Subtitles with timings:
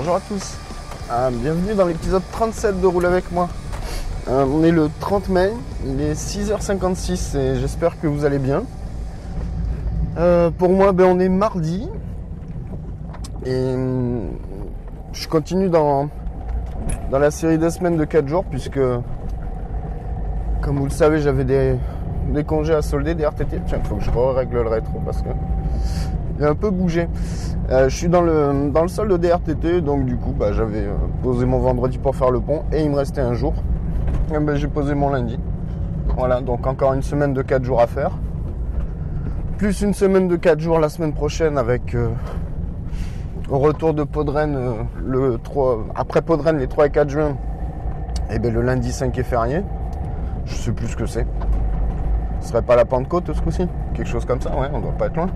[0.00, 0.56] Bonjour à tous,
[1.12, 3.50] Euh, bienvenue dans l'épisode 37 de Roule avec moi.
[4.28, 5.52] Euh, on est le 30 mai,
[5.84, 8.62] il est 6h56 et j'espère que vous allez bien.
[10.16, 11.86] Euh, pour moi, ben, on est mardi
[13.44, 14.30] et hum,
[15.12, 16.08] je continue dans,
[17.12, 18.80] la série des semaines de 4 jours puisque,
[20.62, 21.76] comme vous le savez, j'avais des,
[22.32, 23.60] des congés à solder, des RTT.
[23.66, 25.28] Tiens, il faut que je règle le rétro parce que
[26.44, 27.08] a un peu bougé.
[27.70, 30.84] Euh, je suis dans le, dans le solde de RTT, donc du coup, bah, j'avais
[30.84, 33.54] euh, posé mon vendredi pour faire le pont et il me restait un jour.
[34.30, 35.38] Ben, j'ai posé mon lundi.
[36.16, 38.12] Voilà, donc encore une semaine de 4 jours à faire.
[39.58, 42.08] Plus une semaine de 4 jours la semaine prochaine avec euh,
[43.48, 47.36] au retour de Podren le 3, après Podren les 3 et 4 juin.
[48.32, 49.62] Et ben le lundi 5 est férié.
[50.44, 51.26] Je sais plus ce que c'est.
[52.40, 55.06] Ce serait pas la Pentecôte ce coup-ci Quelque chose comme ça, ouais, on doit pas
[55.06, 55.28] être loin.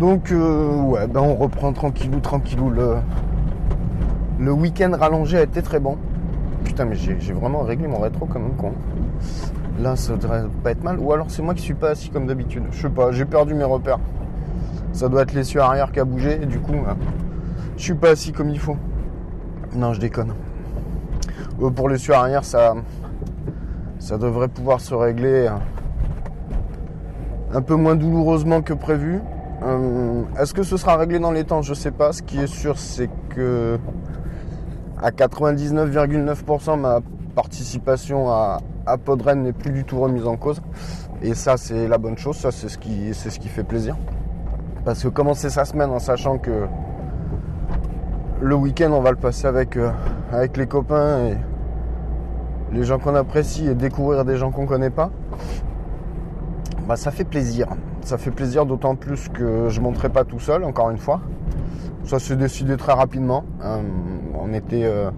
[0.00, 2.70] Donc euh, ouais, ben on reprend tranquillou, tranquillou.
[2.70, 2.96] Le,
[4.38, 5.98] le week-end rallongé a été très bon.
[6.64, 8.72] Putain, mais j'ai vraiment réglé mon rétro comme un con.
[9.78, 10.98] Là, ça devrait pas être mal.
[10.98, 12.62] Ou alors c'est moi qui suis pas assis comme d'habitude.
[12.70, 13.98] Je sais pas, j'ai perdu mes repères.
[14.94, 16.94] Ça doit être l'essieu arrière qui a bougé du coup, euh,
[17.76, 18.76] je suis pas assis comme il faut.
[19.76, 20.32] Non, je déconne.
[21.60, 22.74] Euh, pour l'essieu arrière, ça,
[23.98, 25.50] ça devrait pouvoir se régler euh,
[27.52, 29.20] un peu moins douloureusement que prévu.
[29.62, 31.62] Euh, Est-ce que ce sera réglé dans les temps?
[31.62, 32.12] Je sais pas.
[32.12, 33.78] Ce qui est sûr, c'est que
[35.02, 37.00] à 99,9% ma
[37.34, 38.58] participation à,
[39.04, 40.60] Podren n'est plus du tout remise en cause.
[41.22, 42.36] Et ça, c'est la bonne chose.
[42.36, 43.96] Ça, c'est ce qui, ce qui fait plaisir.
[44.84, 46.66] Parce que commencer sa semaine en sachant que
[48.40, 49.90] le week-end, on va le passer avec, euh,
[50.32, 51.36] avec les copains et
[52.72, 55.10] les gens qu'on apprécie et découvrir des gens qu'on connaît pas,
[56.88, 57.68] bah, ça fait plaisir.
[58.02, 61.20] Ça fait plaisir d'autant plus que je monterai pas tout seul, encore une fois.
[62.04, 63.44] Ça s'est décidé très rapidement.
[63.62, 63.80] Euh,
[64.34, 65.10] on, était, euh,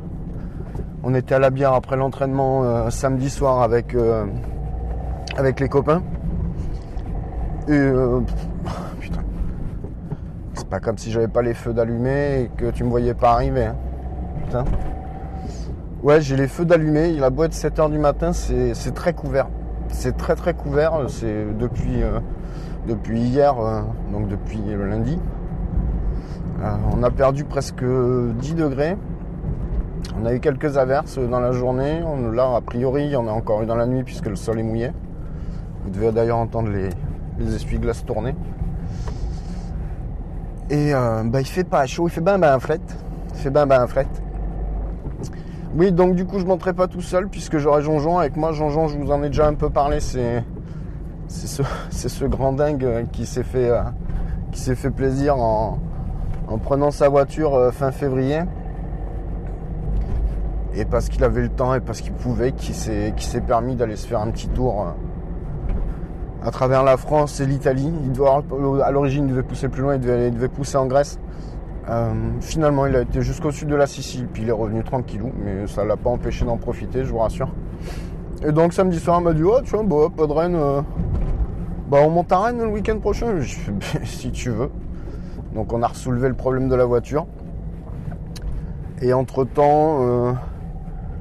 [1.02, 3.96] on était à la bière après l'entraînement euh, samedi soir avec,
[5.36, 6.02] avec les copains.
[7.68, 7.90] Et
[9.00, 9.22] putain,
[10.54, 13.32] c'est pas comme si j'avais pas les feux d'allumer et que tu me voyais pas
[13.32, 13.66] arriver.
[13.66, 13.76] hein.
[14.44, 14.64] Putain.
[16.02, 17.12] Ouais, j'ai les feux d'allumer.
[17.12, 19.46] La boîte 7h du matin, c'est très couvert.
[19.88, 21.04] C'est très très couvert.
[21.06, 22.02] C'est depuis,
[22.86, 23.82] depuis hier, euh,
[24.12, 25.18] donc depuis le lundi.
[26.62, 28.96] Euh, on a perdu presque 10 degrés.
[30.20, 32.00] On a eu quelques averses dans la journée.
[32.32, 34.58] Là, a priori, il y en a encore eu dans la nuit puisque le sol
[34.58, 34.90] est mouillé.
[35.84, 36.90] Vous devez d'ailleurs entendre les,
[37.38, 38.34] les essuie-glaces tourner.
[40.70, 42.80] Et euh, bah, il fait pas chaud, il fait ben ben fret.
[43.34, 44.06] Il fait ben ben fret.
[45.74, 48.52] Oui, donc du coup, je monterai pas tout seul puisque j'aurai Jonjon avec moi.
[48.52, 50.00] Jonjon, je vous en ai déjà un peu parlé.
[50.00, 50.44] C'est
[51.90, 53.82] c'est ce, grand dingue euh, qui s'est fait euh,
[54.52, 55.78] fait plaisir en,
[56.46, 58.40] en prenant sa voiture euh, fin février.
[60.74, 64.06] Et parce qu'il avait le temps et parce qu'il pouvait, qui s'est permis d'aller se
[64.06, 67.92] faire un petit tour euh, à travers la France et l'Italie.
[68.04, 71.18] Il à l'origine, il devait pousser plus loin, il devait, il devait pousser en Grèce.
[72.40, 75.66] Finalement, il a été jusqu'au sud de la Sicile, puis il est revenu tranquillou, mais
[75.66, 77.50] ça l'a pas empêché d'en profiter, je vous rassure.
[78.44, 80.82] Et donc samedi soir, il m'a dit, oh tu vois, bah, pas de euh,
[81.92, 83.38] bah on monte à Rennes le week-end prochain.
[84.04, 84.70] Si tu veux.
[85.54, 87.26] Donc on a soulevé le problème de la voiture.
[89.02, 90.32] Et entre temps, euh,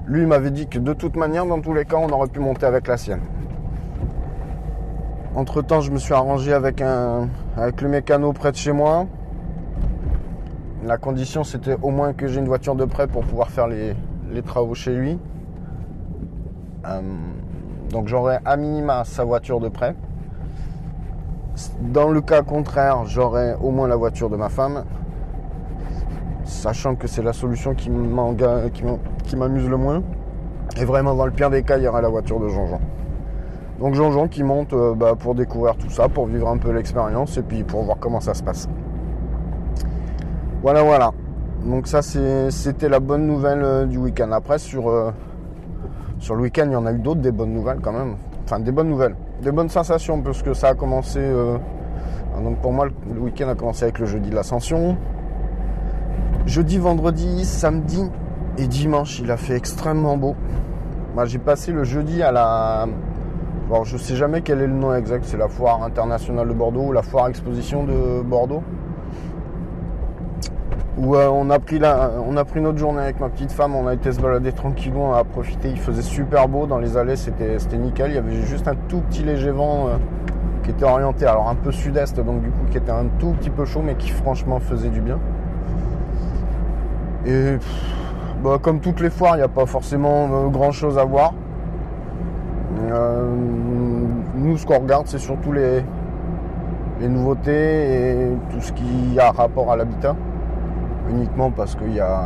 [0.07, 2.65] lui m'avait dit que de toute manière, dans tous les cas, on aurait pu monter
[2.65, 3.19] avec la sienne.
[5.35, 7.27] Entre temps, je me suis arrangé avec, un,
[7.57, 9.07] avec le mécano près de chez moi.
[10.85, 13.93] La condition, c'était au moins que j'ai une voiture de prêt pour pouvoir faire les,
[14.31, 15.19] les travaux chez lui.
[16.85, 17.01] Euh,
[17.89, 19.95] donc j'aurai à minima sa voiture de prêt.
[21.81, 24.85] Dans le cas contraire, j'aurai au moins la voiture de ma femme.
[26.43, 30.01] Sachant que c'est la solution qui m'amuse le moins.
[30.77, 32.79] Et vraiment, dans le pire des cas, il y aura la voiture de Jean-Jean.
[33.79, 37.37] Donc Jean-Jean qui monte euh, bah, pour découvrir tout ça, pour vivre un peu l'expérience
[37.37, 38.69] et puis pour voir comment ça se passe.
[40.61, 41.11] Voilà, voilà.
[41.65, 44.31] Donc ça, c'était la bonne nouvelle euh, du week-end.
[44.31, 45.11] Après, sur, euh,
[46.19, 48.15] sur le week-end, il y en a eu d'autres, des bonnes nouvelles quand même.
[48.43, 49.15] Enfin, des bonnes nouvelles.
[49.41, 51.19] Des bonnes sensations, parce que ça a commencé...
[52.43, 54.97] donc pour moi, le week-end a commencé avec le jeudi de l'ascension.
[56.45, 58.09] Jeudi, vendredi, samedi
[58.57, 60.35] et dimanche, il a fait extrêmement beau.
[61.15, 62.87] Moi, j'ai passé le jeudi à la
[63.71, 66.87] Bon, je sais jamais quel est le nom exact, c'est la foire internationale de Bordeaux
[66.87, 68.63] ou la foire exposition de Bordeaux.
[71.01, 71.81] Où on, a pris
[72.27, 75.09] on a pris notre journée avec ma petite femme, on a été se balader tranquillement,
[75.09, 78.11] on a profité, il faisait super beau dans les allées, c'était, nickel.
[78.11, 79.97] Il y avait juste un tout petit léger vent euh,
[80.63, 83.49] qui était orienté, alors un peu sud-est, donc du coup qui était un tout petit
[83.49, 85.17] peu chaud, mais qui franchement faisait du bien.
[87.25, 87.57] Et
[88.43, 91.33] bah, comme toutes les foires, il n'y a pas forcément euh, grand chose à voir.
[92.91, 93.25] Euh,
[94.35, 95.81] nous, ce qu'on regarde, c'est surtout les
[97.01, 100.15] nouveautés et tout ce qui a rapport à l'habitat.
[101.11, 102.21] Uniquement parce qu'il y a,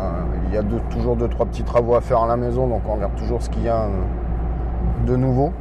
[0.48, 2.94] il y a toujours deux, trois petits travaux à faire à la maison, donc on
[2.94, 3.90] regarde toujours ce qu'il y a euh,
[5.08, 5.52] de nouveau.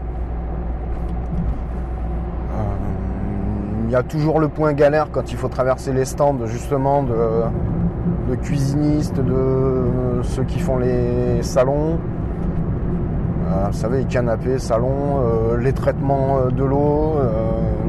[2.52, 2.62] Euh,
[3.86, 8.34] il y a toujours le point galère quand il faut traverser les stands justement de,
[8.36, 11.98] cuisinistes, de ceux qui font les salons,
[13.74, 17.16] vous savez, canapés, salons, euh, les traitements euh, de l'eau.
[17.18, 17.32] Euh,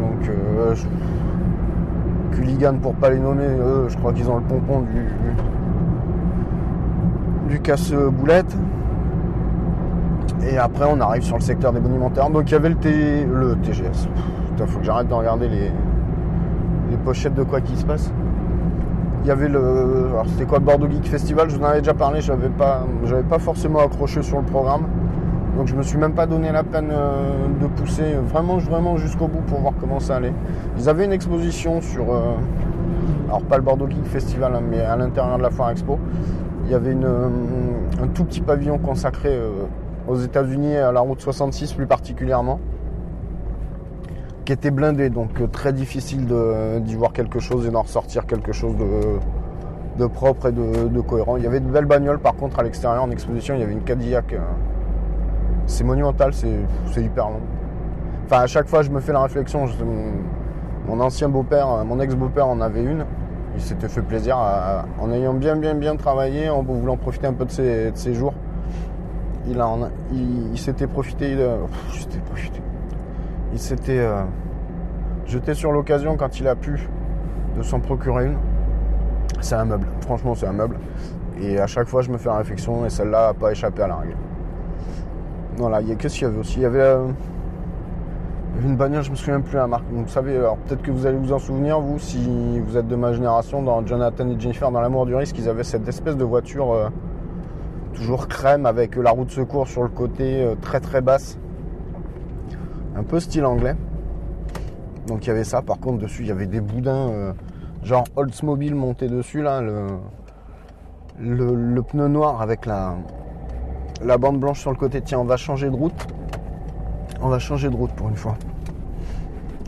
[0.01, 0.29] donc,
[2.45, 5.07] Culligan pour pas les nommer, eux, je crois qu'ils ont le pompon du,
[7.49, 8.55] du casse-boulette.
[10.47, 12.29] Et après, on arrive sur le secteur des monumentaires.
[12.29, 14.07] Donc, il y avait le, T, le TGS.
[14.59, 15.71] Il faut que j'arrête de regarder les,
[16.91, 18.11] les pochettes de quoi qui se passe.
[19.23, 20.09] Il y avait le.
[20.11, 21.49] Alors, c'était quoi le Bordeaux Geek Festival?
[21.49, 24.83] Je vous en avais déjà parlé, j'avais pas, j'avais pas forcément accroché sur le programme.
[25.55, 29.27] Donc je me suis même pas donné la peine euh, de pousser vraiment, vraiment jusqu'au
[29.27, 30.33] bout pour voir comment ça allait.
[30.77, 32.33] Ils avaient une exposition sur, euh,
[33.27, 35.97] alors pas le Bordeaux Geek Festival, hein, mais à l'intérieur de la Foire Expo.
[36.65, 37.29] Il y avait euh,
[38.01, 39.39] un tout petit pavillon consacré
[40.07, 42.59] aux États-Unis à la route 66 plus particulièrement,
[44.43, 46.27] qui était blindé, donc très difficile
[46.81, 48.75] d'y voir quelque chose et d'en ressortir quelque chose
[49.97, 51.37] de, propre et de, de, cohérent.
[51.37, 53.73] Il y avait de belles bagnoles par contre à l'extérieur en exposition, il y avait
[53.73, 54.35] une Cadillac
[55.67, 57.41] c'est monumental, c'est hyper long.
[58.25, 59.65] Enfin, à chaque fois, je me fais la réflexion.
[60.87, 63.05] mon, ancien beau-père, mon ex-beau-père en avait une.
[63.55, 64.37] Il s'était fait plaisir
[64.99, 68.33] en ayant bien, bien, bien travaillé, en voulant profiter un peu de ses, jours.
[69.47, 69.55] Il,
[70.57, 71.37] s'était profité.
[73.53, 74.23] Il s'était euh,
[75.25, 76.89] jeté sur l'occasion quand il a pu
[77.57, 78.37] de s'en procurer une.
[79.39, 79.87] C'est un meuble.
[80.01, 80.77] Franchement, c'est un meuble.
[81.39, 83.87] Et à chaque fois, je me fais la réflexion et celle-là n'a pas échappé à
[83.87, 84.15] la règle.
[85.57, 87.07] Voilà, il y a qu'est-ce qu'il y avait aussi Il y avait euh,
[88.61, 89.85] une bagnole, je me souviens plus la marque.
[89.89, 92.95] vous savez, alors peut-être que vous allez vous en souvenir, vous, si vous êtes de
[92.95, 96.25] ma génération, dans Jonathan et Jennifer, dans l'amour du risque, ils avaient cette espèce de
[96.25, 96.89] voiture euh,
[97.93, 101.37] toujours crème avec la roue de secours sur le côté euh, très très basse.
[102.97, 103.75] Un peu style anglais.
[105.07, 105.61] Donc il y avait ça.
[105.61, 107.33] Par contre, dessus, il y avait des boudins
[107.85, 109.99] genre Oldsmobile monté dessus, là, le,
[111.19, 112.95] le pneu noir avec la,
[114.03, 115.01] la bande blanche sur le côté.
[115.01, 116.07] Tiens, on va changer de route.
[117.21, 118.35] On va changer de route pour une fois.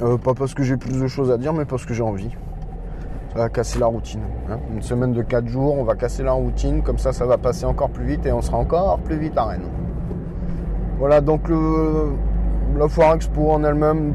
[0.01, 2.29] Euh, pas parce que j'ai plus de choses à dire, mais parce que j'ai envie.
[3.34, 4.22] Ça va casser la routine.
[4.50, 4.60] Hein.
[4.74, 6.84] Une semaine de 4 jours, on va casser la routine.
[6.84, 9.46] Comme ça, ça va passer encore plus vite et on sera encore plus vite à
[9.46, 9.69] Rennes.
[11.00, 12.13] Voilà, donc le,
[12.77, 14.13] la foire expo en elle-même,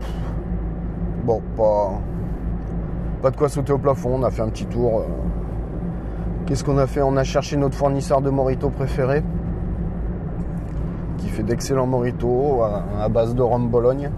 [1.25, 1.93] bon, pas,
[3.23, 4.11] pas de quoi sauter au plafond.
[4.15, 5.01] On a fait un petit tour.
[5.01, 5.03] Euh.
[6.47, 7.03] Qu'est-ce qu'on a fait?
[7.03, 9.23] On a cherché notre fournisseur de Morito préféré
[11.33, 12.63] fait d'excellents moritos
[13.01, 14.11] à, base de rhum Bologne.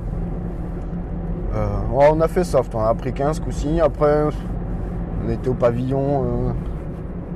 [1.55, 4.25] Euh, on a fait soft, on a pris 15 coups Après,
[5.25, 6.53] on était au pavillon, euh,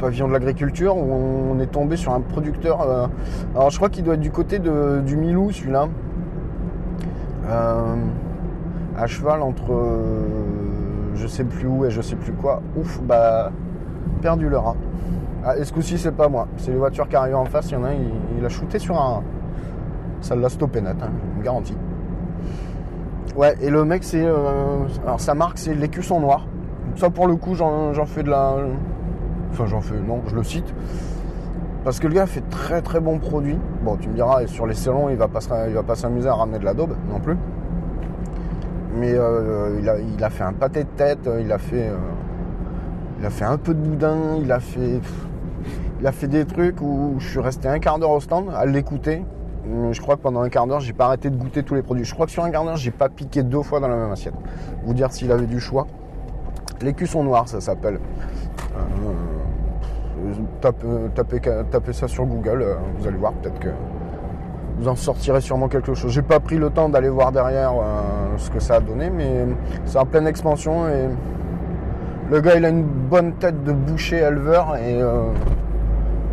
[0.01, 2.83] pavillon de l'agriculture où on est tombé sur un producteur.
[2.83, 3.07] Euh,
[3.55, 5.89] alors, je crois qu'il doit être du côté de, du Milou, celui-là.
[7.49, 9.73] à cheval entre
[11.15, 12.61] je sais plus où et je sais plus quoi.
[12.77, 13.53] Ouf, bah
[14.21, 14.77] perdu le rat.
[15.45, 16.49] Ah, et ce coup-ci, c'est pas moi.
[16.57, 17.71] C'est les voitures qui arrivent en face.
[17.71, 19.23] Il y en a un, il, il a shooté sur un rat.
[20.21, 21.77] Ça l'a stoppé net, hein, une garantie.
[23.37, 24.25] Ouais, et le mec, c'est.
[24.25, 26.47] euh, alors, sa marque, c'est l'écusson noir.
[26.97, 28.57] Ça, pour le coup, j'en fais de la.
[29.53, 29.95] Enfin, j'en fais.
[30.01, 30.75] Non, je le cite.
[31.85, 33.59] Parce que le gars fait très très bons produits.
[33.85, 36.59] Bon, tu me diras, sur les salons, il va pas, va pas s'amuser à ramener
[36.59, 37.37] de la daube non plus.
[38.97, 41.89] Mais euh, il, a, il a fait un pâté de tête, il a fait.
[41.89, 41.97] euh,
[43.21, 45.01] il a fait un peu de boudin, il a fait.
[46.01, 48.67] Il a fait des trucs où je suis resté un quart d'heure au stand à
[48.67, 49.25] l'écouter.
[49.71, 51.83] Euh, Je crois que pendant un quart d'heure, j'ai pas arrêté de goûter tous les
[51.83, 52.05] produits.
[52.05, 54.11] Je crois que sur un quart d'heure, j'ai pas piqué deux fois dans la même
[54.13, 54.35] assiette.
[54.85, 55.87] Vous dire s'il avait du choix.
[56.81, 57.99] L'écusson noir, ça s'appelle.
[58.77, 60.33] Euh,
[61.15, 63.69] tape- tapez, ça sur Google, euh, vous allez voir, peut-être que
[64.79, 66.11] vous en sortirez sûrement quelque chose.
[66.13, 67.73] J'ai pas pris le temps d'aller voir derrière
[68.37, 69.47] ce que ça a donné, mais
[69.85, 71.09] c'est en pleine expansion et
[72.31, 75.01] le gars il a une bonne tête de boucher éleveur et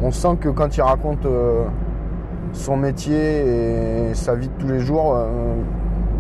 [0.04, 1.26] on sent que quand il raconte
[2.56, 5.28] son métier et sa vie de tous les jours euh,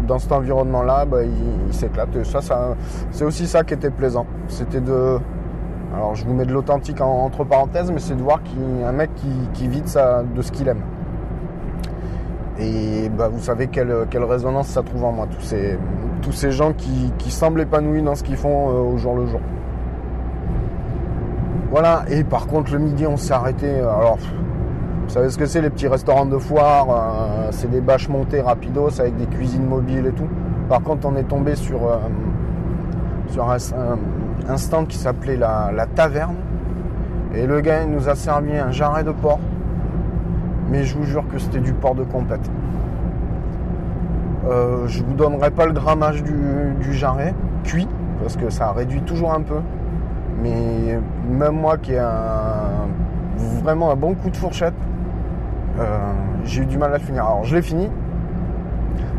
[0.07, 2.23] dans cet environnement-là, bah, il, s'éclate.
[2.23, 2.75] Ça,
[3.11, 4.25] c'est aussi ça qui était plaisant.
[4.47, 5.17] C'était de
[5.95, 8.41] alors je vous mets de l'authentique en- entre parenthèses, mais c'est de voir
[8.85, 10.81] un mec qui, qui vit de, ce qu'il aime.
[12.59, 15.27] Et bah, vous savez quelle, résonance ça trouve en moi,
[16.21, 19.25] tous ces, gens qui, qui semblent épanouis dans ce qu'ils font euh, au jour le
[19.25, 19.39] jour.
[21.71, 23.67] Voilà, et par contre le midi on s'est arrêté.
[23.67, 24.17] euh, Alors,
[25.05, 28.41] vous savez ce que c'est les petits restaurants de foire euh, C'est des bâches montées
[28.41, 30.27] rapidos avec des cuisines mobiles et tout.
[30.67, 31.97] Par contre on est tombé sur, euh,
[33.29, 36.35] sur un, stand qui s'appelait la, Taverne.
[37.35, 39.39] Et le gars il nous a servi un jarret de porc.
[40.71, 42.49] Mais je vous jure que c'était du porc de compète.
[44.47, 47.87] Euh, je vous donnerai pas le grammage du, jarret cuit
[48.21, 49.59] parce que ça réduit toujours un peu.
[50.41, 52.01] Mais même moi qui ai
[53.63, 54.73] vraiment un bon coup de fourchette,
[56.45, 57.25] j'ai eu du mal à finir.
[57.25, 57.89] Alors je l'ai fini.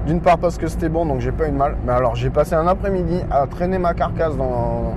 [0.06, 1.76] D'une part parce que c'était bon, donc j'ai pas eu de mal.
[1.84, 4.94] Mais alors j'ai passé un après-midi à traîner ma carcasse dans,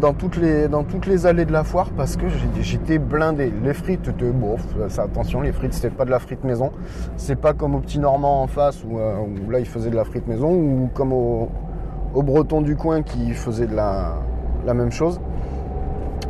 [0.00, 2.24] dans, toutes les, dans toutes les allées de la foire parce que
[2.60, 3.52] j'étais blindé.
[3.62, 4.56] Les frites étaient bon,
[4.96, 6.70] attention, les frites c'était pas de la frite maison.
[7.18, 9.16] C'est pas comme au petit Normand en face où, euh,
[9.50, 11.50] là il faisait de la frite maison ou comme au,
[12.14, 14.14] au breton du coin qui faisait de la,
[14.64, 15.20] la même chose.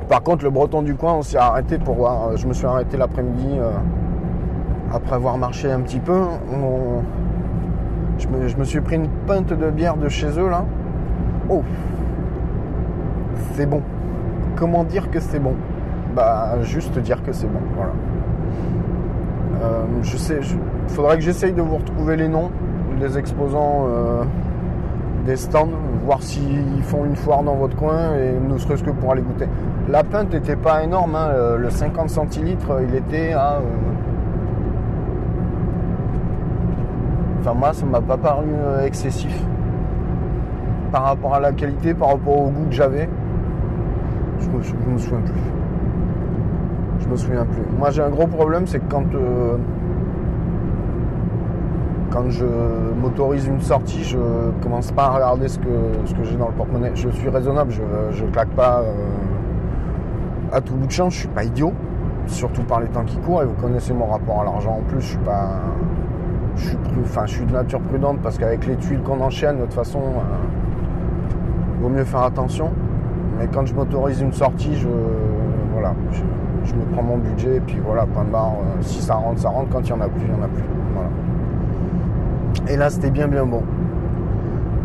[0.09, 2.29] Par contre, le breton du coin, on s'est arrêté pour voir.
[2.29, 3.71] euh, Je me suis arrêté l'après-midi euh,
[4.93, 6.21] après avoir marché un petit peu.
[8.19, 10.65] Je, me, je suis pris une pinte de bière de chez eux là.
[11.49, 11.63] Oh,
[13.55, 13.83] c'est bon.
[14.57, 15.55] Comment dire que c'est bon?
[16.15, 17.61] Bah, juste dire que c'est bon.
[17.75, 17.93] Voilà.
[19.63, 20.39] Euh, je sais.
[20.43, 22.51] Il faudrait que j'essaye de vous retrouver les noms
[23.01, 23.87] des exposants.
[25.27, 25.69] Des stands,
[26.05, 29.47] voir s'ils font une foire dans votre coin et ne serait-ce que pour aller goûter.
[29.89, 33.55] La pinte n'était pas énorme, hein, le- le 50 centilitres, il était à.
[33.55, 33.61] euh,
[37.41, 39.39] Enfin, moi, ça m'a pas paru euh, excessif
[40.91, 43.09] par rapport à la qualité, par rapport au goût que j'avais.
[44.41, 44.63] Je me,
[44.99, 45.41] souviens plus.
[47.01, 47.63] Je me souviens plus.
[47.79, 49.05] Moi, j'ai un gros problème, c'est que quand.
[49.15, 49.57] euh,
[52.15, 52.45] quand je
[53.03, 54.17] m'autorise une sortie, je
[54.63, 55.69] commence pas à regarder ce que,
[56.07, 56.93] ce que j'ai dans le porte-monnaie.
[56.95, 58.93] Je suis raisonnable, je, je claque pas euh,
[60.53, 61.73] à tout bout de champ, je suis pas idiot,
[62.29, 65.01] surtout par les temps qui courent, et vous connaissez mon rapport à l'argent en plus,
[65.01, 65.49] je suis pas.
[66.57, 69.63] Je suis, enfin, je suis de nature prudente parce qu'avec les tuiles qu'on enchaîne, de
[69.63, 72.71] toute façon, euh, vaut mieux faire attention.
[73.41, 74.87] Mais quand je m'autorise une sortie, je,
[75.73, 76.23] voilà, je,
[76.63, 78.53] je me prends mon budget et puis voilà, point de barre.
[78.53, 79.69] euh, si ça rentre, ça rentre.
[79.71, 80.63] Quand il y en a plus, il y en a plus.
[82.69, 83.63] Et là, c'était bien, bien bon.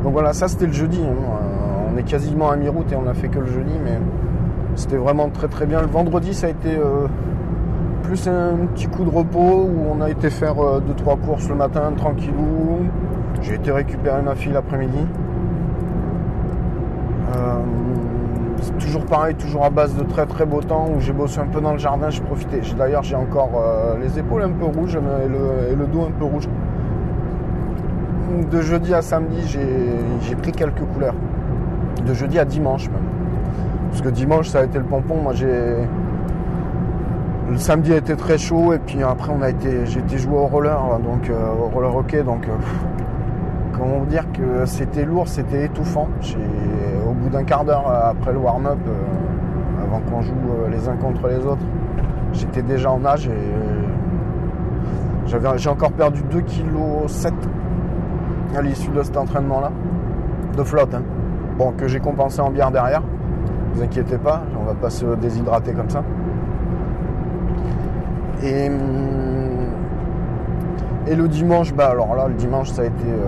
[0.04, 1.02] Donc voilà, ça c'était le jeudi.
[1.04, 1.12] hein.
[1.12, 3.98] Euh, On est quasiment à mi-route et on a fait que le jeudi, mais
[4.76, 5.82] c'était vraiment très très bien.
[5.82, 7.08] Le vendredi, ça a été euh,
[8.04, 11.92] plus un petit coup de repos où on a été faire 2-3 courses le matin,
[11.96, 12.80] tranquillou.
[13.42, 15.06] J'ai été récupérer ma fille l'après-midi.
[17.36, 17.60] Euh,
[18.62, 21.46] c'est toujours pareil, toujours à base de très très beau temps où j'ai bossé un
[21.46, 22.60] peu dans le jardin, j'ai profité.
[22.78, 26.50] D'ailleurs, j'ai encore euh, les épaules un peu rouges et le dos un peu rouge
[28.52, 29.58] de jeudi à samedi,
[30.22, 31.16] j'ai pris quelques couleurs.
[32.06, 33.04] De jeudi à dimanche même.
[33.90, 35.16] Parce que dimanche, ça a été le pompon.
[35.22, 35.76] Moi, j'ai.
[37.50, 40.38] Le samedi a été très chaud et puis après, on a été, j'ai été jouer
[40.38, 42.22] au roller, donc euh, au roller hockey.
[42.22, 42.52] Donc, euh,
[43.74, 46.10] comment dire que c'était lourd, c'était étouffant.
[47.08, 50.34] Au bout d'un quart d'heure euh, après le warm-up, euh, avant qu'on joue
[50.70, 51.66] les uns contre les autres,
[52.34, 53.32] j'étais déjà en nage et
[55.26, 57.34] j'ai encore perdu 2 kg 7
[58.56, 59.72] à l'issue de cet entraînement-là.
[60.58, 61.04] De flotte, hein.
[61.58, 63.02] Bon, que j'ai compensé en bière derrière.
[63.02, 66.04] Ne vous inquiétez pas, on va pas se déshydrater comme ça.
[68.44, 68.76] Et, hum,
[71.08, 73.28] le dimanche, bah alors là, le dimanche, ça a été euh,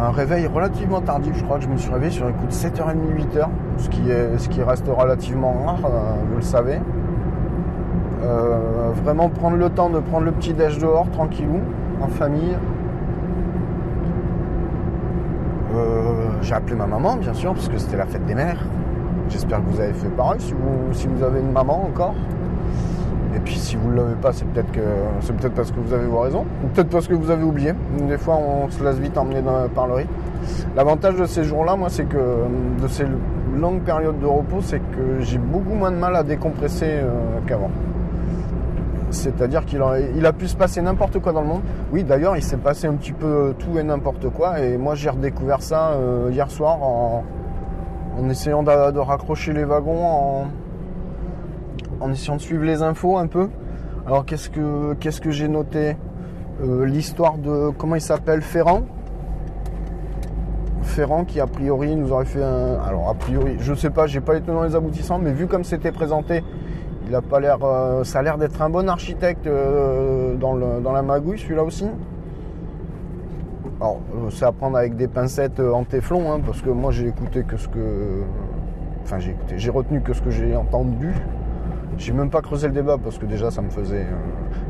[0.00, 1.36] un réveil relativement tardif.
[1.36, 3.46] Je crois que je me suis réveillé sur un coup de 7h30, 8h,
[3.78, 6.80] ce qui, est, ce qui reste relativement rare, euh, vous le savez.
[8.22, 11.60] Euh, vraiment prendre le temps de prendre le petit déj dehors, tranquillou,
[12.02, 12.54] en famille.
[12.54, 12.58] Euh,
[16.42, 18.62] j'ai appelé ma maman, bien sûr, parce que c'était la fête des mères.
[19.28, 22.14] J'espère que vous avez fait pareil, si vous, si vous avez une maman encore.
[23.34, 24.80] Et puis si vous ne l'avez pas, c'est peut-être que
[25.20, 27.72] c'est peut-être parce que vous avez vos raisons, ou peut-être parce que vous avez oublié.
[28.08, 30.10] Des fois, on se laisse vite emmener dans, par le rythme.
[30.74, 32.16] L'avantage de ces jours-là, moi, c'est que
[32.82, 33.04] de ces
[33.56, 37.70] longues périodes de repos, c'est que j'ai beaucoup moins de mal à décompresser euh, qu'avant.
[39.10, 41.62] C'est-à-dire qu'il a, il a pu se passer n'importe quoi dans le monde.
[41.92, 44.60] Oui, d'ailleurs, il s'est passé un petit peu tout et n'importe quoi.
[44.60, 47.24] Et moi, j'ai redécouvert ça euh, hier soir en,
[48.28, 50.46] essayant de, raccrocher les wagons,
[52.00, 53.48] en, essayant de suivre les infos un peu.
[54.06, 55.96] Alors, qu'est-ce que, qu'est-ce que j'ai noté?
[56.62, 58.82] Euh, L'histoire de, comment il s'appelle, Ferrand
[60.82, 62.80] Ferrand qui a priori nous aurait fait un.
[62.86, 65.62] Alors a priori, je sais pas, j'ai pas les tenants les aboutissants, mais vu comme
[65.62, 66.42] c'était présenté,
[67.10, 67.58] il a pas l'air.
[67.64, 71.86] euh, ça a l'air d'être un bon architecte euh, dans, la magouille, celui-là aussi.
[73.80, 77.08] Alors, euh, c'est à prendre avec des pincettes en téflon, hein, parce que moi j'ai
[77.08, 78.22] écouté que ce que.
[79.02, 81.12] Enfin, j'ai écouté, j'ai retenu que ce que j'ai entendu.
[81.98, 84.06] J'ai même pas creusé le débat parce que déjà ça me faisait.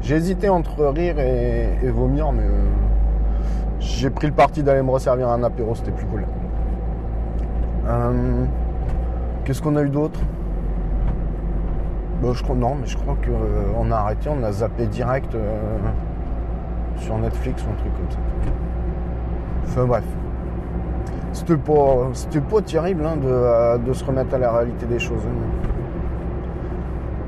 [0.00, 2.44] J'ai hésité entre rire et, vomir, mais
[3.78, 6.24] j'ai pris le parti d'aller me resservir un apéro, c'était plus cool.
[9.44, 10.20] Qu'est-ce qu'on a eu d'autre?
[12.20, 15.56] Bon, je crois non, mais je crois qu'on a arrêté, on a zappé direct euh,
[16.96, 18.18] sur Netflix ou un truc comme ça.
[19.64, 20.04] Enfin bref.
[21.32, 22.10] C'était pas,
[22.50, 25.22] pas terrible hein, de, euh, de se remettre à la réalité des choses.
[25.26, 25.68] hein.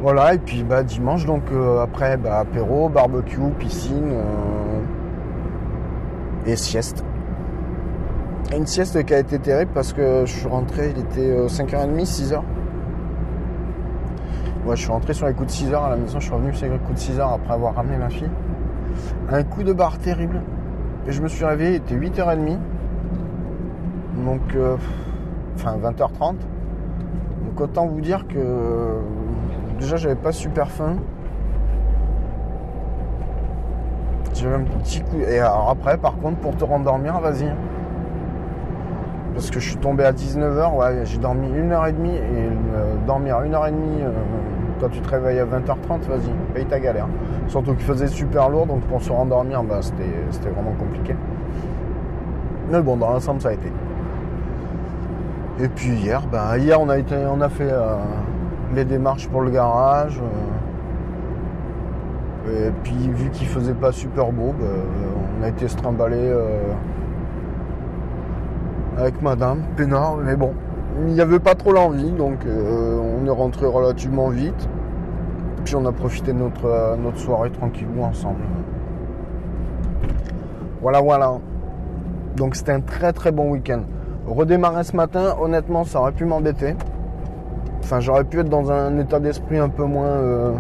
[0.03, 4.81] Voilà, et puis bah, dimanche, donc euh, après, bah, apéro, barbecue, piscine euh,
[6.45, 7.05] et sieste.
[8.55, 12.05] Une sieste qui a été terrible parce que je suis rentré, il était euh, 5h30,
[12.05, 12.41] 6h.
[14.65, 16.55] Ouais, je suis rentré sur les coups de 6h à la maison, je suis revenu
[16.55, 18.31] sur les coups de 6h après avoir ramené ma fille.
[19.29, 20.41] Un coup de barre terrible.
[21.07, 22.59] Et je me suis réveillé, il était 8h30.
[24.25, 24.77] Donc, euh,
[25.57, 26.37] enfin 20h30.
[27.45, 29.01] Donc autant vous dire que euh,
[29.81, 30.97] déjà j'avais pas super faim.
[34.33, 35.19] J'avais un petit coup.
[35.19, 37.53] Et alors après, par contre, pour te rendormir, vas-y.
[39.35, 43.73] Parce que je suis tombé à 19h, ouais, j'ai dormi 1h30 et euh, dormir 1h30
[44.03, 44.11] euh,
[44.83, 47.07] quand tu te réveilles à 20h30, vas-y, paye ta galère.
[47.47, 51.15] Surtout qu'il faisait super lourd, donc pour se rendormir, bah, c'était vraiment compliqué.
[52.71, 53.71] Mais bon, dans l'ensemble, ça a été.
[55.61, 57.95] Et puis hier, bah, hier on a, été, on a fait euh,
[58.75, 60.19] les démarches pour le garage.
[62.49, 64.67] euh, et puis vu qu'il faisait pas super beau, bah,
[65.39, 66.73] on a été se trimballer euh,
[68.99, 70.53] avec madame, peinard, mais bon,
[71.01, 74.69] il n'y avait pas trop l'envie, donc euh, on est rentré relativement vite.
[75.65, 78.41] Puis on a profité de notre, euh, notre soirée tranquillement ensemble.
[80.81, 81.35] Voilà, voilà.
[82.37, 83.83] Donc c'était un très très bon week-end.
[84.27, 86.75] Redémarrer ce matin, honnêtement, ça aurait pu m'embêter.
[87.81, 90.53] Enfin, j'aurais pu être dans un état d'esprit un peu moins, euh,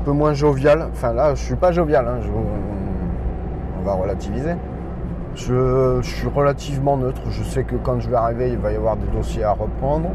[0.00, 0.86] un peu moins jovial.
[0.92, 2.06] Enfin là, je suis pas jovial.
[2.06, 2.18] hein,
[3.80, 4.54] on va relativiser.
[5.34, 7.17] Je suis relativement neutre.
[7.30, 10.10] Je sais que quand je vais arriver, il va y avoir des dossiers à reprendre.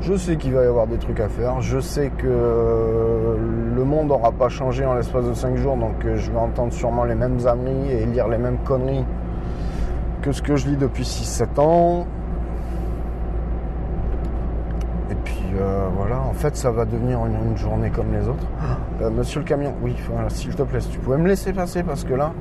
[0.00, 1.60] Je sais qu'il va y avoir des trucs à faire.
[1.60, 3.36] Je sais que euh,
[3.74, 6.72] le monde n'aura pas changé en l'espace de 5 jours, donc euh, je vais entendre
[6.72, 9.04] sûrement les mêmes âneries et lire les mêmes conneries
[10.22, 12.06] que ce que je lis depuis 6-7 ans.
[15.10, 18.46] Et puis euh, voilà, en fait, ça va devenir une, journée comme les autres.
[19.10, 22.04] Monsieur le camion, oui, voilà, s'il te plaît, si tu pouvais me laisser passer parce
[22.04, 22.32] que là,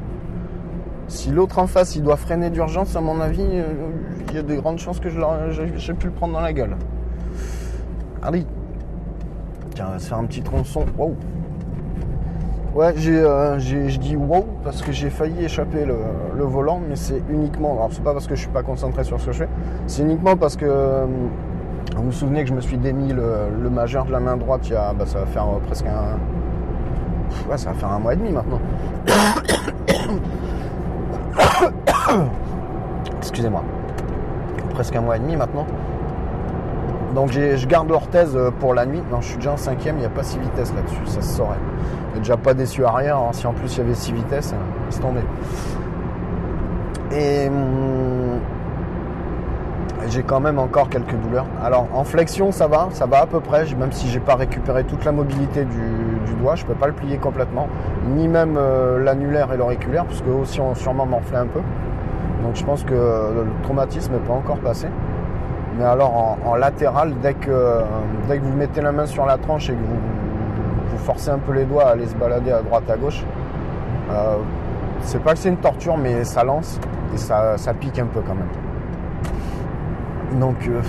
[1.08, 3.64] si l'autre en face il doit freiner d'urgence, à mon avis, euh,
[4.30, 6.76] il y a des grandes chances que j'ai pu le prendre dans la gueule.
[8.22, 8.46] Allez.
[9.76, 10.86] Tiens, on va se faire un petit tronçon.
[10.98, 11.16] Wow.
[12.78, 17.24] Ouais, j'ai, euh, je dis wow parce que j'ai failli échapper le, volant, mais c'est
[17.30, 17.74] uniquement.
[17.74, 19.50] Alors, c'est pas parce que je suis pas concentré sur ce que je fais,
[19.88, 20.66] c'est uniquement parce que.
[20.66, 21.06] euh,
[21.96, 24.62] vous vous souvenez que je me suis démis le, le majeur de la main droite
[24.68, 24.94] il y a.
[24.94, 26.20] Bah, ça va faire euh, presque un.
[27.50, 28.60] Ouais, ça va faire un mois et demi maintenant.
[33.18, 33.64] Excusez-moi.
[34.74, 35.66] Presque un mois et demi maintenant.
[37.16, 39.02] Donc je garde l'orthèse euh, pour la nuit.
[39.12, 41.38] Non, je suis déjà en cinquième, il n'y a pas 6 vitesses là-dessus, ça se
[41.38, 41.58] saurait.
[42.14, 44.86] Il déjà pas d'essieu arrière, alors si en plus il y avait 6 vitesses, euh,
[44.86, 45.22] laisse tomber.
[47.12, 47.97] Et hum,
[50.10, 51.46] j'ai quand même encore quelques douleurs.
[51.64, 54.84] Alors en flexion ça va, ça va à peu près, même si j'ai pas récupéré
[54.84, 57.68] toute la mobilité du, doigt, je peux pas le plier complètement,
[58.10, 61.62] ni même euh, l'annulaire et l'auriculaire, parce que aussi on sûrement m'enflait un peu.
[62.44, 64.88] Donc je pense que le traumatisme n'est pas encore passé.
[65.78, 67.82] Mais alors en, latéral, dès que,
[68.28, 70.00] dès que vous mettez la main sur la tranche et que vous,
[70.90, 73.24] vous forcez un peu les doigts à aller se balader à droite à gauche,
[74.12, 74.38] euh,
[75.02, 76.80] c'est pas que c'est une torture, mais ça lance
[77.14, 78.67] et ça pique un peu quand même.
[80.34, 80.82] Donc euh,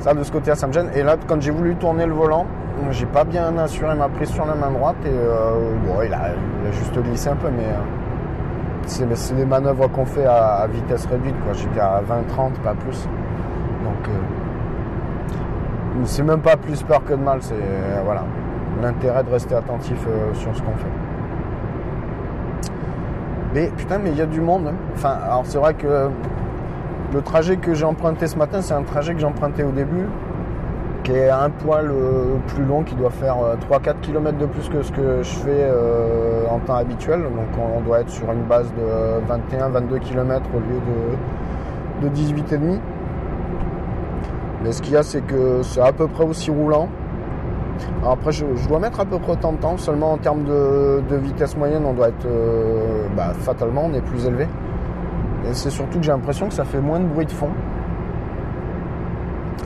[0.00, 0.90] ça de ce côté-là, ça me gêne.
[0.94, 2.46] Et là, quand j'ai voulu tourner le volant,
[2.90, 6.32] j'ai pas bien assuré ma prise sur la main droite et euh, bon, il, a,
[6.72, 11.34] juste glissé un peu, mais euh, c'est des manœuvres qu'on fait à, vitesse réduite.
[11.54, 13.08] J'étais à 20-30, pas plus.
[13.84, 14.10] Donc
[16.04, 17.38] c'est même pas plus peur que de mal.
[17.40, 17.54] C'est
[18.04, 18.24] voilà
[18.82, 19.98] l'intérêt de rester attentif
[20.34, 20.86] sur ce qu'on fait.
[23.54, 24.68] Mais putain, mais il y a du monde.
[24.68, 24.74] Hein.
[24.94, 26.10] Enfin, alors c'est vrai que
[27.12, 30.06] le trajet que j'ai emprunté ce matin, c'est un trajet que j'ai emprunté au début,
[31.04, 33.36] qui est un poil euh, plus long, qui doit faire
[33.70, 37.22] 3-4 euh, km de plus que ce que je fais euh, en temps habituel.
[37.22, 40.80] Donc on, doit être sur une base de 21-22 km au lieu
[42.02, 42.80] de, de 18,5.
[44.64, 46.88] Mais ce qu'il y a, c'est que c'est à peu près aussi roulant.
[48.04, 49.76] après, je, dois mettre à peu près autant de temps.
[49.76, 52.26] Seulement en termes de, vitesse moyenne, on doit être
[53.16, 54.48] bah, fatalement, on est plus élevé.
[55.48, 57.50] Et c'est surtout que j'ai l'impression que ça fait moins de bruit de fond.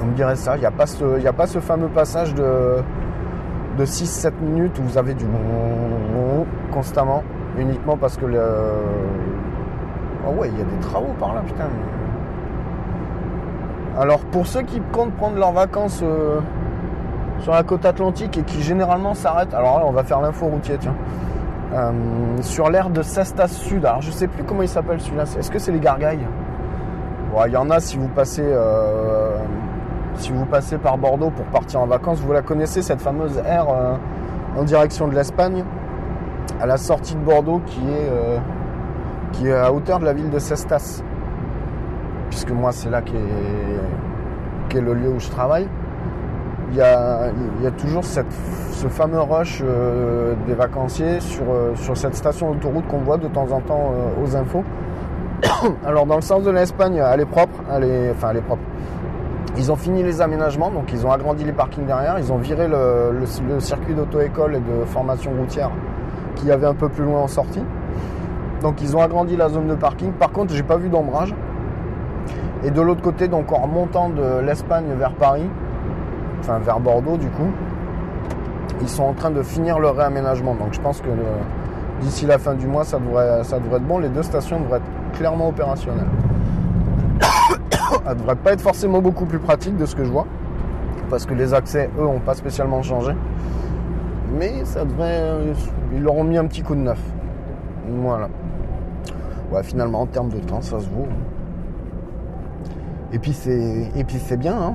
[0.02, 0.56] On me dirait ça.
[0.56, 2.76] Il n'y a, pas ce, a pas ce fameux passage de,
[3.78, 5.24] de 6-7 minutes où vous avez du
[6.70, 7.22] constamment,
[7.58, 8.42] uniquement parce que le.
[10.26, 11.68] Oh ouais, il y a des travaux par là, putain.
[13.98, 16.40] Alors pour ceux qui comptent prendre leurs vacances euh,
[17.40, 20.76] sur la côte atlantique et qui généralement s'arrêtent, alors là on va faire l'info routier,
[20.78, 20.94] tiens.
[21.72, 21.92] Euh,
[22.42, 23.84] sur l'aire de Cestas Sud.
[23.84, 25.22] Alors je sais plus comment il s'appelle celui-là.
[25.22, 26.26] Est-ce que c'est les Gargailles
[27.46, 29.36] Il y en a si vous passez euh,
[30.16, 33.66] si vous passez par Bordeaux pour partir en vacances, vous la connaissez cette fameuse aire
[33.70, 33.94] euh,
[34.58, 35.64] en direction de l'Espagne,
[36.60, 41.04] à la sortie de Bordeaux qui est à hauteur de la ville de Cestas.
[42.30, 45.68] Puisque moi c'est là qu'est est le lieu où je travaille
[46.70, 48.20] il y a, toujours ce
[48.88, 53.60] fameux rush euh, des vacanciers euh, sur, cette station d'autoroute qu'on voit de temps en
[53.60, 54.64] temps euh, aux infos.
[55.86, 58.62] Alors dans le sens de l'Espagne, elle est propre, enfin elle est propre.
[59.56, 62.68] Ils ont fini les aménagements, donc ils ont agrandi les parkings derrière, ils ont viré
[62.68, 63.26] le,
[63.58, 65.70] circuit d'auto-école et de formation routière
[66.36, 67.62] qu'il y avait un peu plus loin en sortie.
[68.62, 70.12] Donc ils ont agrandi la zone de parking.
[70.12, 71.34] Par contre, j'ai pas vu d'ombrage.
[72.62, 75.48] Et de l'autre côté, donc en remontant de l'Espagne vers Paris,
[76.40, 77.50] enfin vers Bordeaux du coup.
[78.80, 80.54] Ils sont en train de finir leur réaménagement.
[80.54, 81.40] Donc je pense que euh,
[82.00, 83.98] d'ici la fin du mois, ça devrait, ça devrait être bon.
[83.98, 86.08] Les deux stations devraient être clairement opérationnelles.
[88.08, 90.26] Elles devraient pas être forcément beaucoup plus pratiques de ce que je vois.
[91.10, 93.12] Parce que les accès, eux, n'ont pas spécialement changé.
[94.38, 95.18] Mais ça devrait.
[95.20, 95.54] Euh,
[95.92, 97.00] ils leur ont mis un petit coup de neuf.
[97.88, 98.28] Voilà.
[99.52, 101.08] Ouais, finalement, en termes de temps, ça se vaut.
[103.12, 104.56] Et puis c'est, et puis c'est bien.
[104.56, 104.74] Hein.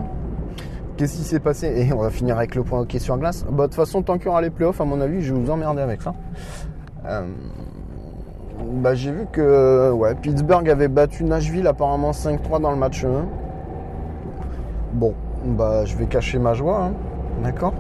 [0.98, 1.68] Qu'est-ce qui s'est passé?
[1.76, 3.46] Et on va finir avec le point hockey sur glace.
[3.52, 5.40] Bah, de toute façon, tant qu'il y aura les playoffs, à mon avis, je vais
[5.40, 6.14] vous emmerder avec ça.
[7.06, 7.28] Euh,
[8.76, 13.26] bah, j'ai vu que ouais, Pittsburgh avait battu Nashville apparemment 5-3 dans le match 1.
[14.94, 15.14] Bon,
[15.46, 16.94] bah, je vais cacher ma joie, hein.
[17.44, 17.74] d'accord?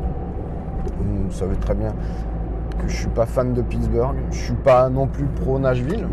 [1.00, 1.94] Vous savez très bien
[2.82, 4.18] que je suis pas fan de Pittsburgh.
[4.32, 6.06] Je suis pas non plus pro Nashville,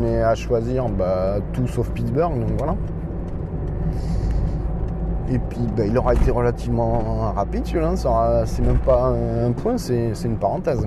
[0.00, 2.74] mais à choisir, bah, tout sauf Pittsburgh, donc voilà.
[5.30, 7.94] Et puis ben, il aura été relativement rapide celui-là.
[8.46, 10.86] C'est même pas un point, c'est une parenthèse.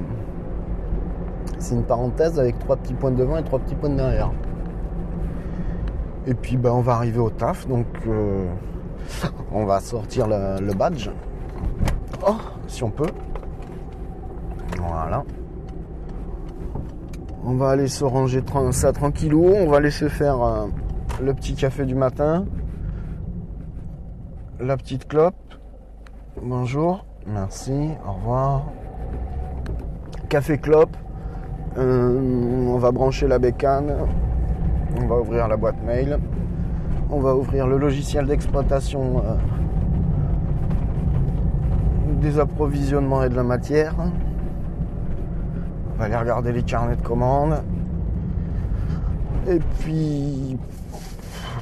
[1.59, 4.31] C'est une parenthèse avec trois petits points devant et trois petits points derrière.
[6.27, 8.47] Et puis ben, on va arriver au taf, donc euh,
[9.51, 11.09] on va sortir le, badge.
[12.27, 12.35] Oh,
[12.67, 13.09] si on peut.
[14.79, 15.23] Voilà.
[17.43, 19.45] On va aller se ranger ça tranquillou.
[19.45, 20.65] On va aller se faire euh,
[21.21, 22.45] le petit café du matin
[24.59, 25.35] la petite clope.
[26.41, 28.65] Bonjour, merci, au revoir.
[30.29, 30.95] Café clope.
[31.77, 33.93] Euh, on va brancher la bécane.
[35.01, 36.19] On va ouvrir la boîte mail.
[37.09, 39.35] On va ouvrir le logiciel d'exploitation euh,
[42.21, 43.95] des approvisionnements et de la matière.
[45.93, 47.61] On va aller regarder les carnets de commandes.
[49.47, 50.57] Et puis,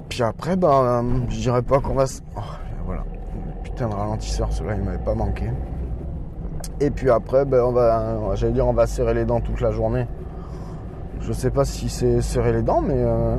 [0.10, 2.06] puis après, ben, je dirais pas qu'on va.
[2.38, 2.41] Oh,
[3.73, 5.45] putain de ralentisseur, cela il m'avait pas manqué.
[6.79, 9.71] Et puis après, ben, on va, j'allais dire, on va serrer les dents toute la
[9.71, 10.07] journée.
[11.19, 13.36] Je sais pas si c'est serrer les dents, mais euh,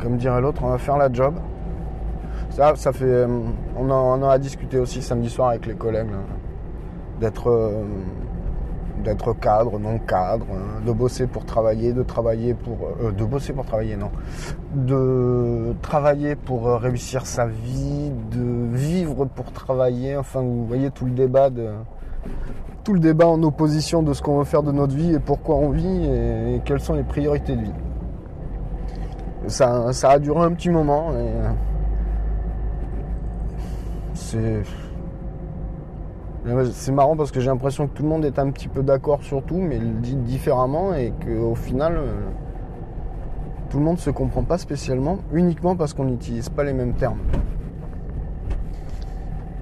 [0.00, 1.34] comme dirait l'autre, on va faire la job.
[2.50, 3.04] Ça, ça fait.
[3.04, 3.26] euh,
[3.76, 6.08] on, en, a discuté aussi samedi soir avec les collègues.
[7.20, 7.48] D'être.
[7.50, 7.84] euh,
[9.02, 12.78] d'être cadre, non cadre, hein, de bosser pour travailler, de travailler pour.
[13.02, 14.10] euh, de bosser pour travailler, non.
[14.74, 20.16] De travailler pour euh, réussir sa vie, de vivre pour travailler.
[20.16, 21.68] Enfin, vous voyez tout le débat de.
[22.84, 25.56] Tout le débat en opposition de ce qu'on veut faire de notre vie et pourquoi
[25.56, 27.72] on vit et, quelles sont les priorités de vie.
[29.46, 31.16] Ça, ça a duré un petit moment et.
[31.16, 31.50] euh,
[34.14, 34.62] c'est.
[36.72, 39.22] C'est marrant parce que j'ai l'impression que tout le monde est un petit peu d'accord
[39.22, 42.12] sur tout, mais le dit différemment et qu'au final, euh,
[43.68, 47.20] tout le monde se comprend pas spécialement, uniquement parce qu'on n'utilise pas les mêmes termes.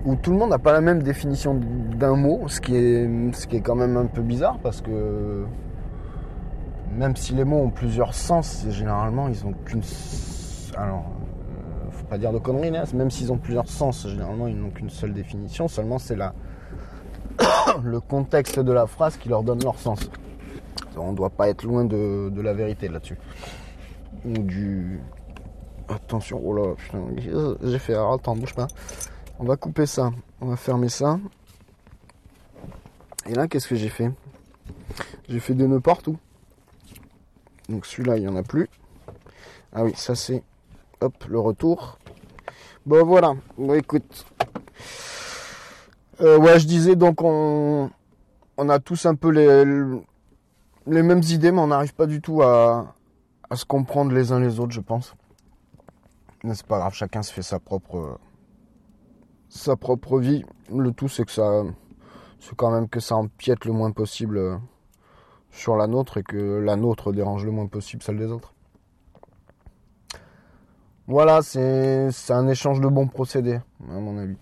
[0.04, 1.58] Ou tout le monde n'a pas la même définition
[1.96, 5.44] d'un mot, ce qui, est, ce qui est quand même un peu bizarre parce que
[6.96, 9.82] même si les mots ont plusieurs sens, généralement ils ont qu'une.
[10.76, 14.56] Alors, euh, faut pas dire de conneries, là, même s'ils ont plusieurs sens, généralement ils
[14.56, 16.32] n'ont qu'une seule définition, seulement c'est la
[17.82, 20.00] le contexte de la phrase qui leur donne leur sens.
[20.96, 23.18] On ne doit pas être loin de, la vérité là-dessus.
[24.24, 25.00] Ou du.
[25.88, 26.74] Attention, oh là,
[27.62, 27.94] j'ai fait.
[27.94, 28.66] attends, bouge pas.
[29.38, 30.10] On va couper ça.
[30.40, 31.18] On va fermer ça.
[33.26, 34.10] Et là, qu'est-ce que j'ai fait?
[35.28, 36.16] J'ai fait des nœuds partout.
[37.68, 38.68] Donc celui-là, il n'y en a plus.
[39.72, 40.42] Ah oui, ça c'est.
[41.00, 41.98] Hop, le retour.
[42.86, 43.34] Bon, voilà.
[43.58, 44.24] Bon, écoute.
[46.20, 47.90] Euh, ouais, je disais donc on,
[48.56, 49.64] on a tous un peu les,
[50.86, 52.94] les mêmes idées, mais on n'arrive pas du tout à,
[53.50, 55.14] à se comprendre les uns les autres, je pense.
[56.42, 58.18] Mais c'est pas grave, chacun se fait sa propre
[59.48, 60.44] sa propre vie.
[60.74, 61.64] Le tout c'est que ça
[62.40, 64.56] c'est quand même que ça empiète le moins possible euh,
[65.50, 68.54] sur la nôtre et que la nôtre dérange le moins possible celle des autres.
[71.08, 74.36] Voilà, c'est c'est un échange de bons procédés, à mon avis.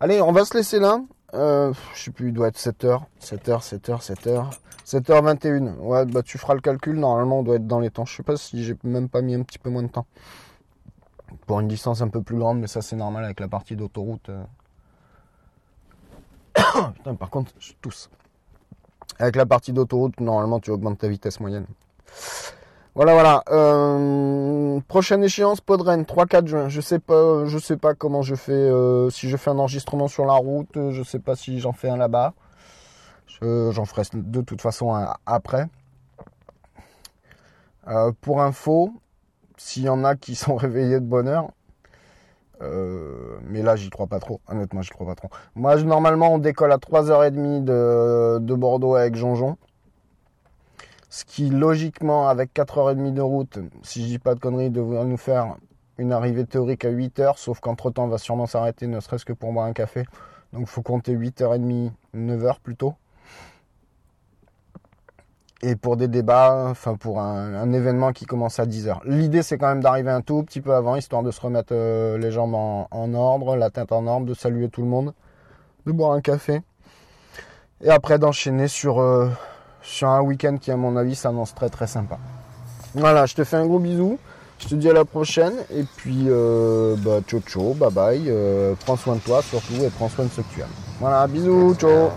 [0.00, 1.00] Allez, on va se laisser là.
[1.34, 3.02] Euh, je sais plus, il doit être 7h.
[3.20, 4.50] 7h, 7h, 7h.
[4.86, 5.74] 7h21.
[5.78, 6.96] Ouais, bah tu feras le calcul.
[6.98, 8.04] Normalement, on doit être dans les temps.
[8.04, 10.06] Je sais pas si j'ai même pas mis un petit peu moins de temps.
[11.46, 14.30] Pour une distance un peu plus grande, mais ça c'est normal avec la partie d'autoroute.
[14.30, 14.44] euh.
[16.94, 18.08] Putain, par contre, je tousse.
[19.18, 21.66] Avec la partie d'autoroute, normalement, tu augmentes ta vitesse moyenne.
[22.94, 23.42] Voilà, voilà.
[23.50, 26.68] Euh, prochaine échéance, Podren, 3-4 juin.
[26.68, 30.08] Je sais pas, je sais pas comment je fais, euh, si je fais un enregistrement
[30.08, 32.34] sur la route, euh, je sais pas si j'en fais un là-bas.
[33.26, 34.92] Je- J'en ferai de toute façon
[35.26, 35.66] après.
[38.20, 38.90] Pour info,
[39.56, 41.48] s'il y en a qui sont réveillés de bonne heure,
[42.60, 45.28] mais là j'y crois pas trop, honnêtement j'y crois pas trop.
[45.54, 49.56] Moi normalement on décolle à 3h30 de, de Bordeaux avec Jonjon.
[51.10, 55.16] Ce qui, logiquement, avec 4h30 de route, si je dis pas de conneries, devrait nous
[55.16, 55.56] faire
[55.96, 59.52] une arrivée théorique à 8h, sauf qu'entre-temps, on va sûrement s'arrêter, ne serait-ce que pour
[59.52, 60.04] boire un café.
[60.52, 62.94] Donc, il faut compter 8h30, 9h plutôt.
[65.62, 69.00] Et pour des débats, enfin, pour un, événement qui commence à 10h.
[69.06, 72.16] L'idée, c'est quand même d'arriver un tout petit peu avant, histoire de se remettre euh,
[72.18, 75.14] les jambes en, en ordre, la tête en ordre, de saluer tout le monde,
[75.86, 76.60] de boire un café.
[77.82, 79.00] Et après, d'enchaîner sur...
[79.00, 79.30] euh,
[79.82, 82.18] sur un week-end qui, à mon avis, s'annonce très très sympa.
[82.94, 84.18] Voilà, je te fais un gros bisou.
[84.58, 85.54] Je te dis à la prochaine.
[85.70, 88.24] Et puis, euh, bah, ciao ciao, bye bye.
[88.26, 90.66] Euh, prends soin de toi surtout et prends soin de ceux que tu aimes.
[91.00, 92.10] Voilà, bisous, ciao.